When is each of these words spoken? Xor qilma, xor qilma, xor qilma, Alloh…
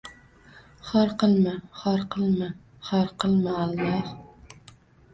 Xor 0.87 1.11
qilma, 1.25 1.53
xor 1.83 2.03
qilma, 2.17 2.49
xor 2.91 3.15
qilma, 3.23 3.57
Alloh… 3.69 4.05